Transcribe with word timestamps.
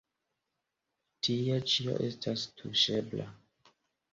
Tie 1.27 1.59
ĉio 1.73 1.99
estas 2.07 2.47
tuŝebla. 2.63 3.29